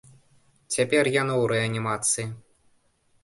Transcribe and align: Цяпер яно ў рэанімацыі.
Цяпер 0.75 1.09
яно 1.21 1.33
ў 1.41 1.45
рэанімацыі. 1.53 2.25